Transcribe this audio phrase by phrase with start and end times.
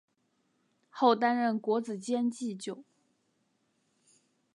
[0.89, 2.83] 后担任国子监祭酒。